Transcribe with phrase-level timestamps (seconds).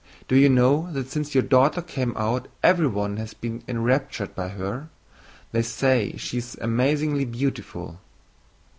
[0.27, 4.89] Do you know that since your daughter came out everyone has been enraptured by her?
[5.51, 7.99] They say she is amazingly beautiful."